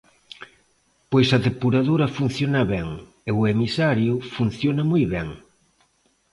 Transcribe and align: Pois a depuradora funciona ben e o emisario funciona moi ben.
Pois 1.11 1.27
a 1.37 1.39
depuradora 1.47 2.13
funciona 2.17 2.61
ben 2.73 2.87
e 3.27 3.29
o 3.39 3.41
emisario 3.53 4.13
funciona 4.35 4.83
moi 4.91 5.03
ben. 5.13 5.29